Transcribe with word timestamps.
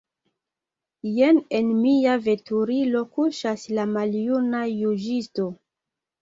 Jen 1.17 1.41
en 1.59 1.69
mia 1.81 2.15
veturilo 2.29 3.03
kuŝas 3.19 3.67
la 3.81 3.87
maljuna 3.93 4.63
juĝisto. 4.71 5.47